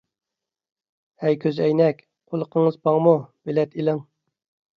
[1.23, 2.01] ھەي كۆزئەينەك،
[2.33, 3.15] قۇلىقىڭىز پاڭمۇ؟
[3.51, 4.03] بېلەت ئېلىڭ!